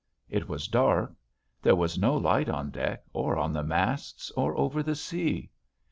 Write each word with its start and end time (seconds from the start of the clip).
It 0.31 0.49
was 0.49 0.67
dark. 0.67 1.13
There 1.61 1.75
was 1.75 1.99
no 1.99 2.17
light 2.17 2.49
on 2.49 2.71
deck 2.71 3.03
or 3.13 3.37
on 3.37 3.53
the 3.53 3.61
masts 3.61 4.31
or 4.31 4.57
over 4.57 4.81
the 4.81 4.95
sea. 4.95 5.51